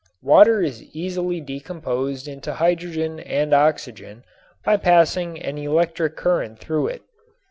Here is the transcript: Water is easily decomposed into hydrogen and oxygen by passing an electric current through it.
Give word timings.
Water 0.23 0.63
is 0.63 0.81
easily 0.95 1.39
decomposed 1.41 2.27
into 2.27 2.55
hydrogen 2.55 3.19
and 3.19 3.53
oxygen 3.53 4.23
by 4.65 4.77
passing 4.77 5.39
an 5.39 5.59
electric 5.59 6.15
current 6.17 6.57
through 6.57 6.87
it. 6.87 7.03